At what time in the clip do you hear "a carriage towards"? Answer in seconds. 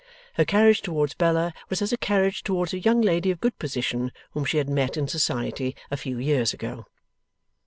1.93-2.73